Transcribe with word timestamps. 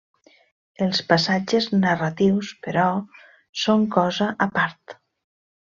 Els 0.85 1.01
passatges 1.11 1.67
narratius, 1.83 2.51
però, 2.69 2.87
són 3.65 3.87
cosa 3.99 4.33
a 4.49 4.53
part. 4.61 5.01